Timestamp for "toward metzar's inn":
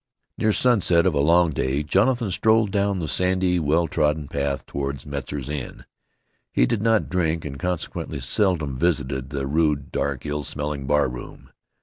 4.65-5.85